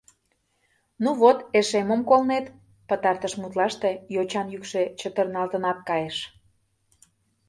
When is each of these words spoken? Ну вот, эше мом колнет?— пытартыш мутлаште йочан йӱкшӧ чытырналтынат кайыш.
Ну 1.03 1.09
вот, 1.21 1.37
эше 1.59 1.79
мом 1.89 2.01
колнет?— 2.09 2.45
пытартыш 2.87 3.33
мутлаште 3.41 3.91
йочан 4.15 4.47
йӱкшӧ 4.53 4.83
чытырналтынат 4.99 5.79
кайыш. 5.89 6.17